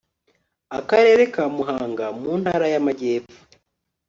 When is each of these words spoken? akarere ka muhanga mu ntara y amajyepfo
akarere 0.79 1.23
ka 1.33 1.45
muhanga 1.55 2.05
mu 2.19 2.31
ntara 2.41 2.65
y 2.73 2.75
amajyepfo 2.79 3.39